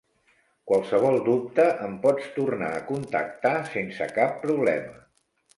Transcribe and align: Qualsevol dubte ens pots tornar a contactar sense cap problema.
Qualsevol 0.71 1.17
dubte 1.27 1.67
ens 1.89 2.01
pots 2.07 2.31
tornar 2.39 2.71
a 2.79 2.81
contactar 2.93 3.55
sense 3.77 4.09
cap 4.19 4.45
problema. 4.49 4.99